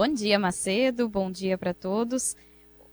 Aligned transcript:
Bom 0.00 0.14
dia, 0.14 0.38
Macedo. 0.38 1.10
Bom 1.10 1.30
dia 1.30 1.58
para 1.58 1.74
todos. 1.74 2.34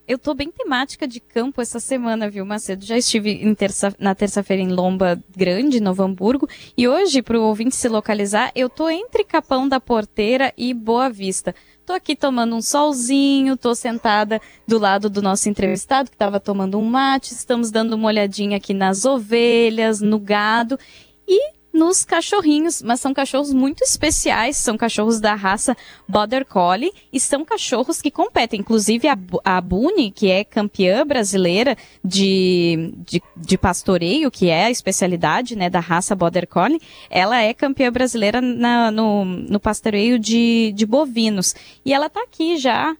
Eu 0.05 0.19
tô 0.19 0.33
bem 0.33 0.51
temática 0.51 1.07
de 1.07 1.21
campo 1.21 1.61
essa 1.61 1.79
semana, 1.79 2.29
viu, 2.29 2.45
Macedo? 2.45 2.83
Já 2.83 2.97
estive 2.97 3.55
terça, 3.55 3.95
na 3.97 4.13
terça-feira 4.13 4.61
em 4.61 4.67
Lomba 4.67 5.17
Grande, 5.33 5.79
Novo 5.79 6.03
Hamburgo, 6.03 6.49
e 6.77 6.85
hoje, 6.85 7.21
para 7.21 7.39
o 7.39 7.43
ouvinte 7.43 7.77
se 7.77 7.87
localizar, 7.87 8.51
eu 8.53 8.67
tô 8.67 8.89
entre 8.89 9.23
Capão 9.23 9.69
da 9.69 9.79
Porteira 9.79 10.53
e 10.57 10.73
Boa 10.73 11.09
Vista. 11.09 11.55
Tô 11.85 11.93
aqui 11.93 12.13
tomando 12.13 12.53
um 12.53 12.61
solzinho, 12.61 13.55
tô 13.55 13.73
sentada 13.73 14.41
do 14.67 14.77
lado 14.77 15.09
do 15.09 15.21
nosso 15.21 15.47
entrevistado 15.47 16.09
que 16.09 16.15
estava 16.15 16.41
tomando 16.41 16.77
um 16.77 16.83
mate, 16.83 17.31
estamos 17.31 17.71
dando 17.71 17.93
uma 17.93 18.09
olhadinha 18.09 18.57
aqui 18.57 18.73
nas 18.73 19.05
ovelhas, 19.05 20.01
no 20.01 20.19
gado 20.19 20.77
e 21.25 21.55
nos 21.77 22.03
cachorrinhos, 22.03 22.81
mas 22.81 22.99
são 22.99 23.13
cachorros 23.13 23.53
muito 23.53 23.83
especiais, 23.83 24.57
são 24.57 24.75
cachorros 24.75 25.19
da 25.19 25.35
raça 25.35 25.77
Border 26.07 26.43
Collie 26.45 26.91
e 27.13 27.19
são 27.19 27.45
cachorros 27.45 28.01
que 28.01 28.09
competem. 28.09 28.59
Inclusive 28.59 29.07
a, 29.07 29.17
a 29.45 29.61
Buni, 29.61 30.09
que 30.09 30.31
é 30.31 30.43
campeã 30.43 31.05
brasileira 31.05 31.77
de, 32.03 32.93
de, 33.05 33.21
de, 33.35 33.57
pastoreio, 33.57 34.31
que 34.31 34.49
é 34.49 34.65
a 34.65 34.71
especialidade 34.71 35.55
né, 35.55 35.69
da 35.69 35.79
raça 35.79 36.15
Border 36.15 36.47
Collie, 36.47 36.81
ela 37.09 37.41
é 37.41 37.53
campeã 37.53 37.91
brasileira 37.91 38.41
na, 38.41 38.89
no, 38.89 39.23
no 39.23 39.59
pastoreio 39.59 40.17
de, 40.17 40.73
de 40.75 40.85
bovinos. 40.85 41.53
E 41.85 41.93
ela 41.93 42.07
está 42.07 42.23
aqui 42.23 42.57
já, 42.57 42.95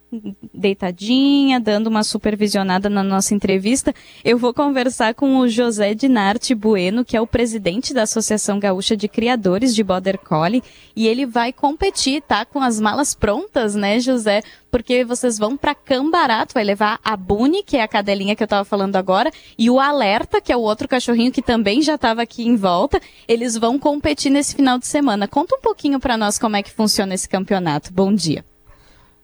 deitadinha, 0.54 1.60
dando 1.60 1.88
uma 1.88 2.04
supervisionada 2.04 2.90
na 2.90 3.02
nossa 3.02 3.34
entrevista. 3.34 3.94
Eu 4.24 4.38
vou 4.38 4.54
conversar 4.54 5.16
com 5.16 5.38
o 5.38 5.48
José 5.48 5.96
Dinarte 5.96 6.54
Bueno, 6.54 7.04
que 7.04 7.18
é 7.18 7.22
o 7.22 7.26
presidente 7.26 7.94
da 7.94 8.04
Associação 8.04 8.60
Gaúcha 8.68 8.98
de 8.98 9.08
Criadores 9.08 9.74
de 9.74 9.84
Border 9.84 10.18
Collie 10.18 10.64
e 10.96 11.08
ele 11.08 11.26
vai 11.26 11.54
competir, 11.54 12.22
tá? 12.22 12.46
Com 12.46 12.62
as 12.62 12.80
malas 12.80 13.16
prontas, 13.16 13.76
né, 13.76 14.00
José? 14.00 14.42
Porque 14.70 15.06
vocês 15.06 15.38
vão 15.38 15.56
para 15.56 15.74
Cambará, 15.74 16.46
tu 16.46 16.54
vai 16.54 16.64
levar 16.64 17.00
a 17.04 17.16
Buni, 17.16 17.64
que 17.64 17.78
é 17.78 17.82
a 17.82 17.88
cadelinha 17.88 18.36
que 18.36 18.44
eu 18.44 18.48
tava 18.48 18.66
falando 18.66 18.96
agora, 18.96 19.32
e 19.58 19.70
o 19.70 19.80
Alerta, 19.80 20.42
que 20.42 20.52
é 20.52 20.58
o 20.58 20.62
outro 20.62 20.88
cachorrinho 20.88 21.32
que 21.32 21.42
também 21.42 21.82
já 21.82 21.96
estava 21.96 22.22
aqui 22.22 22.46
em 22.46 22.56
volta. 22.56 23.02
Eles 23.28 23.58
vão 23.58 23.80
competir 23.80 24.32
nesse 24.32 24.56
final 24.56 24.78
de 24.78 24.88
semana. 24.88 25.28
Conta 25.28 25.56
um 25.56 25.62
pouquinho 25.62 26.00
para 26.00 26.18
nós 26.18 26.38
como 26.38 26.56
é 26.56 26.64
que 26.64 26.72
funciona 26.72 27.14
esse 27.14 27.28
campeonato. 27.28 27.94
Bom 27.94 28.14
dia. 28.14 28.44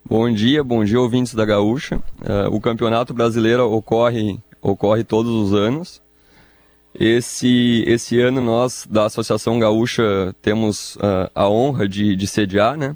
Bom 0.06 0.32
dia, 0.32 0.64
bom 0.64 0.84
dia 0.84 1.00
ouvintes 1.00 1.34
da 1.34 1.46
Gaúcha. 1.46 1.98
Uh, 2.22 2.54
o 2.54 2.60
campeonato 2.60 3.14
brasileiro 3.14 3.72
ocorre 3.72 4.38
ocorre 4.62 5.04
todos 5.04 5.32
os 5.32 5.54
anos. 5.54 6.03
Esse, 7.00 7.84
esse 7.88 8.20
ano 8.20 8.40
nós, 8.40 8.88
da 8.90 9.06
Associação 9.06 9.58
Gaúcha, 9.58 10.36
temos 10.42 10.96
uh, 10.98 11.30
a 11.34 11.50
honra 11.50 11.88
de, 11.88 12.16
de 12.16 12.28
sediar, 12.28 12.78
né? 12.78 12.96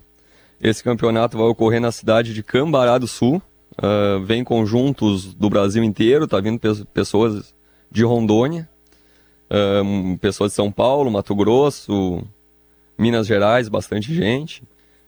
Esse 0.62 0.84
campeonato 0.84 1.38
vai 1.38 1.48
ocorrer 1.48 1.82
na 1.82 1.92
cidade 1.92 2.34
de 2.34 2.44
Cambará 2.44 2.98
do 2.98 3.08
Sul. 3.08 3.42
Uh, 3.78 4.24
vem 4.24 4.44
conjuntos 4.44 5.34
do 5.34 5.50
Brasil 5.50 5.84
inteiro, 5.84 6.28
tá 6.28 6.40
vindo 6.40 6.60
pe 6.60 6.86
pessoas 6.94 7.56
de 7.92 8.04
Rondônia, 8.04 8.68
uh, 9.52 10.18
pessoas 10.18 10.52
de 10.52 10.56
São 10.56 10.72
Paulo, 10.72 11.12
Mato 11.12 11.36
Grosso, 11.36 12.24
Minas 12.98 13.26
Gerais, 13.26 13.68
bastante 13.68 14.14
gente. 14.14 14.64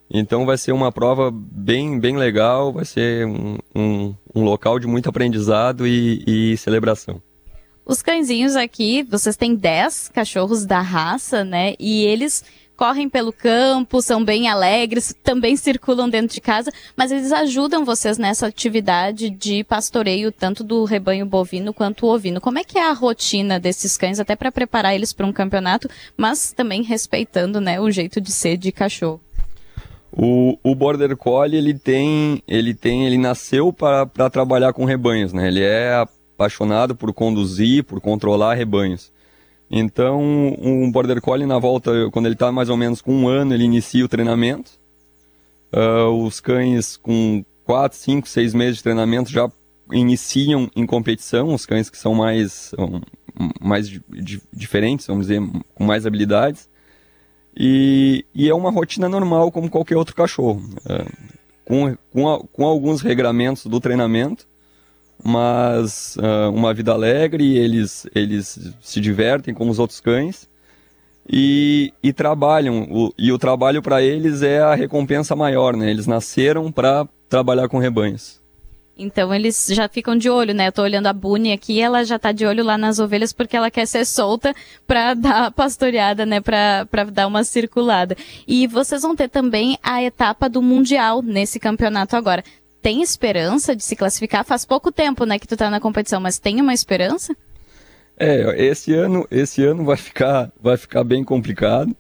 Então 0.10 0.46
vai 0.46 0.58
ser 0.58 0.72
uma 0.72 0.92
prova 0.92 1.32
bem, 1.32 2.00
bem 2.00 2.18
legal, 2.18 2.74
vai 2.74 2.86
ser 2.86 3.28
um, 3.28 3.58
um, 3.76 4.16
um 4.34 4.44
local 4.44 4.80
de 4.80 4.88
muito 4.88 5.10
aprendizado 5.10 5.86
e, 5.86 6.24
e 6.26 6.58
celebração. 6.58 7.22
Os 7.90 8.04
cãezinhos 8.04 8.56
aqui, 8.56 9.02
vocês 9.02 9.36
têm 9.36 9.56
10 9.56 10.12
cachorros 10.14 10.64
da 10.64 10.80
raça, 10.80 11.44
né? 11.44 11.74
E 11.80 12.06
eles 12.06 12.46
correm 12.78 13.10
pelo 13.10 13.34
campo, 13.34 14.00
são 14.00 14.24
bem 14.24 14.48
alegres, 14.48 15.12
também 15.24 15.56
circulam 15.56 16.08
dentro 16.08 16.36
de 16.36 16.40
casa, 16.40 16.72
mas 16.96 17.12
eles 17.12 17.32
ajudam 17.32 17.84
vocês 17.84 18.20
nessa 18.20 18.46
atividade 18.46 19.32
de 19.32 19.64
pastoreio, 19.64 20.32
tanto 20.32 20.64
do 20.64 20.84
rebanho 20.84 21.26
bovino 21.26 21.74
quanto 21.74 22.06
ovino. 22.06 22.40
Como 22.40 22.60
é 22.60 22.64
que 22.64 22.78
é 22.78 22.88
a 22.88 22.94
rotina 22.94 23.60
desses 23.60 23.98
cães, 23.98 24.20
até 24.20 24.36
para 24.36 24.52
preparar 24.52 24.94
eles 24.94 25.12
para 25.12 25.26
um 25.26 25.34
campeonato, 25.34 25.90
mas 26.16 26.54
também 26.54 26.84
respeitando 26.84 27.60
né, 27.60 27.82
o 27.82 27.90
jeito 27.90 28.22
de 28.22 28.32
ser 28.32 28.56
de 28.56 28.72
cachorro? 28.72 29.20
O, 30.12 30.60
o 30.64 30.76
Border 30.76 31.18
Collie, 31.18 31.58
ele 31.58 31.74
tem, 31.74 32.44
ele 32.48 32.76
tem, 32.76 33.08
ele 33.08 33.18
nasceu 33.18 33.74
para 33.74 34.30
trabalhar 34.30 34.74
com 34.74 34.86
rebanhos, 34.86 35.34
né? 35.34 35.48
Ele 35.48 35.64
é 35.64 36.06
apaixonado 36.40 36.96
por 36.96 37.14
conduzir, 37.14 37.84
por 37.84 38.00
controlar 38.00 38.54
rebanhos. 38.54 39.12
Então, 39.70 40.22
um 40.60 40.90
Border 40.90 41.22
Collie 41.22 41.46
na 41.46 41.60
volta, 41.60 41.92
quando 42.12 42.26
ele 42.26 42.34
está 42.34 42.52
mais 42.52 42.70
ou 42.70 42.78
menos 42.78 43.02
com 43.02 43.14
um 43.14 43.28
ano, 43.28 43.54
ele 43.54 43.66
inicia 43.66 44.06
o 44.06 44.08
treinamento. 44.08 44.72
Uh, 45.72 46.26
os 46.26 46.40
cães 46.40 46.98
com 46.98 47.44
4, 47.66 47.96
5, 47.98 48.28
6 48.28 48.54
meses 48.54 48.78
de 48.78 48.84
treinamento 48.84 49.30
já 49.30 49.52
iniciam 49.92 50.70
em 50.76 50.86
competição, 50.86 51.54
os 51.54 51.66
cães 51.66 51.90
que 51.90 51.98
são 51.98 52.16
mais, 52.16 52.74
mais 53.62 53.88
diferentes, 54.52 55.06
vamos 55.06 55.28
dizer, 55.28 55.42
com 55.76 55.84
mais 55.84 56.08
habilidades. 56.08 56.68
E, 57.56 58.26
e, 58.34 58.48
é 58.48 58.54
uma 58.54 58.72
rotina 58.72 59.10
normal 59.10 59.52
como 59.52 59.70
qualquer 59.70 59.98
outro 59.98 60.16
cachorro, 60.16 60.64
uh, 60.86 61.34
com, 61.66 61.96
com, 62.12 62.34
a, 62.34 62.40
com 62.40 62.66
alguns 62.66 63.02
regramentos 63.02 63.66
do 63.66 63.80
treinamento, 63.80 64.49
mas 65.24 66.16
uh, 66.18 66.50
uma 66.50 66.74
vida 66.74 66.94
alegre, 66.94 67.58
eles, 67.58 68.08
eles 68.16 68.74
se 68.82 69.02
divertem 69.02 69.54
como 69.54 69.72
os 69.72 69.80
outros 69.80 70.00
cães 70.00 70.48
e, 71.30 71.94
e 72.02 72.12
trabalham. 72.12 72.88
O, 72.90 73.14
e 73.18 73.32
o 73.32 73.38
trabalho 73.38 73.82
para 73.82 74.02
eles 74.02 74.42
é 74.42 74.60
a 74.60 74.74
recompensa 74.74 75.36
maior, 75.36 75.76
né? 75.76 75.90
Eles 75.90 76.08
nasceram 76.08 76.72
para 76.72 77.08
trabalhar 77.28 77.68
com 77.68 77.78
rebanhos. 77.78 78.40
Então 79.02 79.34
eles 79.34 79.68
já 79.72 79.88
ficam 79.88 80.18
de 80.18 80.30
olho, 80.30 80.54
né? 80.54 80.68
Eu 80.68 80.72
tô 80.74 80.82
olhando 80.82 81.08
a 81.08 81.14
Bunny 81.14 81.54
aqui, 81.54 81.80
ela 81.80 82.04
já 82.04 82.20
tá 82.20 82.34
de 82.34 82.46
olho 82.46 82.66
lá 82.66 82.78
nas 82.78 83.00
ovelhas 83.00 83.32
porque 83.32 83.56
ela 83.56 83.72
quer 83.72 83.86
ser 83.86 84.06
solta 84.06 84.54
para 84.86 85.14
dar 85.16 85.52
pastoreada, 85.52 86.26
né? 86.26 86.42
Para 86.42 87.06
dar 87.06 87.28
uma 87.28 87.46
circulada. 87.46 88.18
E 88.46 88.68
vocês 88.68 89.02
vão 89.02 89.16
ter 89.16 89.30
também 89.30 89.78
a 89.82 90.04
etapa 90.04 90.50
do 90.50 90.62
Mundial 90.62 91.22
nesse 91.22 91.62
campeonato 91.62 92.18
agora 92.18 92.44
tem 92.82 93.02
esperança 93.02 93.76
de 93.76 93.84
se 93.84 93.96
classificar? 93.96 94.46
Faz 94.46 94.66
pouco 94.66 94.92
tempo, 94.92 95.26
né, 95.26 95.38
que 95.38 95.48
tu 95.48 95.58
tá 95.58 95.70
na 95.70 95.80
competição, 95.80 96.20
mas 96.20 96.40
tem 96.40 96.62
uma 96.62 96.74
esperança? 96.74 97.36
É, 98.18 98.66
esse 98.66 98.94
ano, 98.94 99.26
esse 99.32 99.64
ano 99.64 99.86
vai 99.86 99.96
ficar, 99.96 100.52
vai 100.62 100.76
ficar 100.76 101.04
bem 101.04 101.24
complicado. 101.24 101.96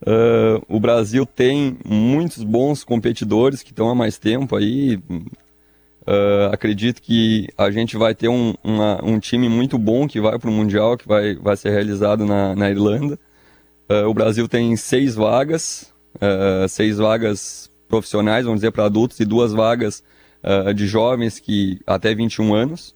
Uh, 0.00 0.62
o 0.68 0.78
Brasil 0.78 1.26
tem 1.26 1.76
muitos 1.84 2.44
bons 2.44 2.84
competidores 2.84 3.62
que 3.62 3.70
estão 3.70 3.88
há 3.90 3.94
mais 3.94 4.16
tempo 4.16 4.54
aí. 4.54 4.96
Uh, 4.96 6.52
acredito 6.52 7.02
que 7.02 7.48
a 7.58 7.70
gente 7.70 7.96
vai 7.96 8.14
ter 8.14 8.28
um, 8.28 8.54
uma, 8.62 9.04
um 9.04 9.18
time 9.18 9.48
muito 9.48 9.76
bom 9.76 10.06
que 10.06 10.20
vai 10.20 10.38
para 10.38 10.48
o 10.48 10.52
Mundial, 10.52 10.96
que 10.96 11.06
vai, 11.06 11.34
vai 11.34 11.56
ser 11.56 11.70
realizado 11.70 12.24
na, 12.24 12.54
na 12.54 12.70
Irlanda. 12.70 13.18
Uh, 13.90 14.06
o 14.08 14.14
Brasil 14.14 14.46
tem 14.46 14.76
seis 14.76 15.14
vagas, 15.16 15.92
seis 16.68 16.98
vagas 16.98 17.67
profissionais, 17.88 18.44
vamos 18.44 18.60
dizer, 18.60 18.70
para 18.70 18.84
adultos, 18.84 19.18
e 19.20 19.24
duas 19.24 19.52
vagas 19.52 20.02
uh, 20.42 20.72
de 20.74 20.86
jovens 20.86 21.38
que 21.38 21.80
até 21.86 22.14
21 22.14 22.54
anos. 22.54 22.94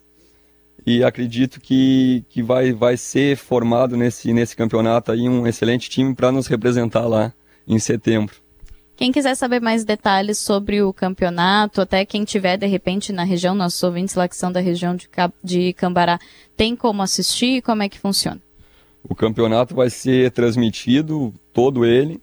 E 0.85 1.03
acredito 1.03 1.61
que, 1.61 2.25
que 2.29 2.43
vai, 2.43 2.73
vai 2.73 2.97
ser 2.97 3.37
formado 3.37 3.95
nesse, 3.95 4.33
nesse 4.33 4.55
campeonato 4.55 5.11
aí 5.11 5.29
um 5.29 5.47
excelente 5.47 5.89
time 5.89 6.13
para 6.13 6.31
nos 6.31 6.47
representar 6.47 7.07
lá 7.07 7.33
em 7.67 7.79
setembro. 7.79 8.35
Quem 8.95 9.11
quiser 9.11 9.35
saber 9.35 9.59
mais 9.59 9.83
detalhes 9.83 10.37
sobre 10.37 10.81
o 10.81 10.93
campeonato, 10.93 11.81
até 11.81 12.05
quem 12.05 12.23
tiver 12.23 12.57
de 12.57 12.67
repente 12.67 13.11
na 13.11 13.23
região, 13.23 13.55
nossos 13.55 13.81
ouvintes 13.81 14.13
lá 14.13 14.27
que 14.27 14.35
são 14.35 14.51
da 14.51 14.59
região 14.59 14.95
de, 14.95 15.09
de 15.43 15.73
Cambará, 15.73 16.19
tem 16.55 16.75
como 16.75 17.01
assistir? 17.01 17.61
Como 17.61 17.81
é 17.81 17.89
que 17.89 17.97
funciona? 17.97 18.39
O 19.03 19.15
campeonato 19.15 19.73
vai 19.73 19.89
ser 19.89 20.31
transmitido, 20.31 21.33
todo 21.51 21.85
ele, 21.85 22.21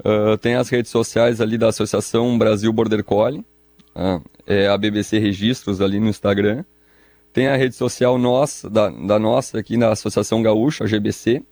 Uh, 0.00 0.36
tem 0.38 0.54
as 0.54 0.68
redes 0.68 0.90
sociais 0.90 1.40
ali 1.40 1.58
da 1.58 1.68
Associação 1.68 2.36
Brasil 2.38 2.72
Border 2.72 3.04
Collie, 3.04 3.44
uh, 3.94 4.22
é 4.46 4.66
a 4.66 4.76
BBC 4.76 5.18
Registros 5.18 5.80
ali 5.80 6.00
no 6.00 6.08
Instagram. 6.08 6.64
Tem 7.32 7.46
a 7.46 7.56
rede 7.56 7.74
social 7.74 8.18
nossa, 8.18 8.68
da, 8.68 8.88
da 8.88 9.18
nossa 9.18 9.58
aqui 9.58 9.76
na 9.76 9.90
Associação 9.90 10.42
Gaúcha, 10.42 10.84
a 10.84 10.86
GBC. 10.86 11.42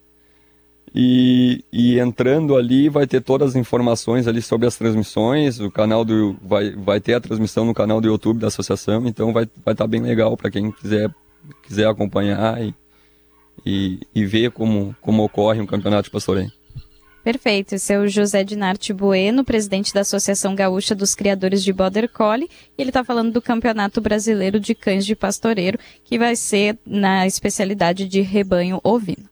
E, 0.94 1.62
e, 1.70 1.98
entrando 1.98 2.56
ali 2.56 2.88
vai 2.88 3.06
ter 3.06 3.20
todas 3.20 3.50
as 3.50 3.56
informações 3.56 4.26
ali 4.26 4.40
sobre 4.40 4.66
as 4.66 4.76
transmissões, 4.76 5.60
o 5.60 5.70
canal 5.70 6.02
do 6.02 6.34
vai, 6.42 6.70
vai 6.70 6.98
ter 6.98 7.14
a 7.14 7.20
transmissão 7.20 7.66
no 7.66 7.74
canal 7.74 8.00
do 8.00 8.08
YouTube 8.08 8.40
da 8.40 8.46
associação, 8.46 9.06
então 9.06 9.30
vai 9.30 9.44
vai 9.64 9.74
estar 9.74 9.84
tá 9.84 9.86
bem 9.86 10.00
legal 10.00 10.34
para 10.34 10.50
quem 10.50 10.72
quiser 10.72 11.14
quiser 11.62 11.86
acompanhar 11.86 12.62
e, 12.62 12.74
e, 13.66 14.00
e, 14.14 14.24
ver 14.24 14.50
como 14.50 14.96
como 15.00 15.22
ocorre 15.22 15.60
um 15.60 15.66
campeonato 15.66 16.04
de 16.04 16.10
pastoreio. 16.10 16.50
Perfeito. 17.28 17.74
Esse 17.74 17.92
é 17.92 17.98
o 17.98 18.08
José 18.08 18.42
Dinarte 18.42 18.90
Bueno, 18.90 19.44
presidente 19.44 19.92
da 19.92 20.00
Associação 20.00 20.54
Gaúcha 20.54 20.94
dos 20.94 21.14
Criadores 21.14 21.62
de 21.62 21.74
Border 21.74 22.08
Collie, 22.08 22.48
e 22.48 22.80
ele 22.80 22.88
está 22.88 23.04
falando 23.04 23.30
do 23.30 23.42
Campeonato 23.42 24.00
Brasileiro 24.00 24.58
de 24.58 24.74
Cães 24.74 25.04
de 25.04 25.14
Pastoreiro, 25.14 25.78
que 26.02 26.18
vai 26.18 26.34
ser 26.34 26.78
na 26.86 27.26
especialidade 27.26 28.08
de 28.08 28.22
rebanho 28.22 28.80
ovino. 28.82 29.26